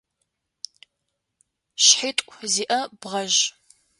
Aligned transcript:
Шъхьитӏу 1.83 2.39
зиӏэ 2.51 2.79
бгъэжъ. 2.99 3.39